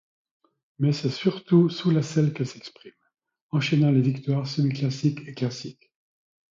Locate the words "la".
1.91-2.01